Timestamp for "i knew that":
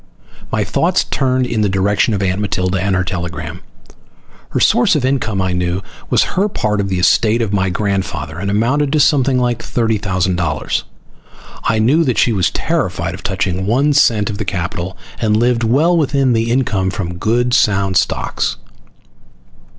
11.65-12.17